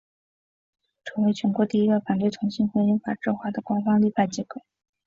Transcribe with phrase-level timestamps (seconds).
[1.03, 4.59] 成为全国第一个反对同性婚姻法制化的官方立法机构。